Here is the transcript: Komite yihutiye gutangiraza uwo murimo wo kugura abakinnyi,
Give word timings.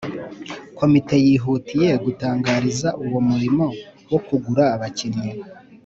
Komite 0.77 1.15
yihutiye 1.25 1.89
gutangiraza 2.05 2.89
uwo 3.05 3.19
murimo 3.29 3.65
wo 4.11 4.19
kugura 4.27 4.63
abakinnyi, 4.75 5.29